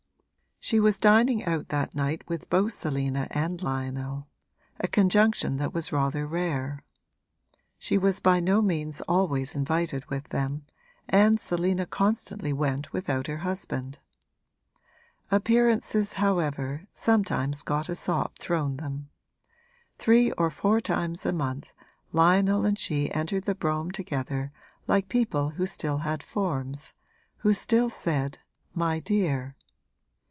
[0.63, 4.27] She was dining out that night with both Selina and Lionel
[4.79, 6.83] a conjunction that was rather rare.
[7.79, 10.65] She was by no means always invited with them,
[11.09, 13.99] and Selina constantly went without her husband.
[15.31, 19.09] Appearances, however, sometimes got a sop thrown them;
[19.97, 21.73] three or four times a month
[22.11, 24.51] Lionel and she entered the brougham together
[24.87, 26.93] like people who still had forms,
[27.37, 28.37] who still said
[28.75, 29.55] 'my dear.'